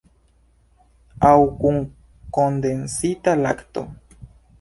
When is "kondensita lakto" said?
2.37-3.85